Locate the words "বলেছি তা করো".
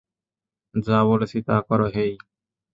1.03-1.87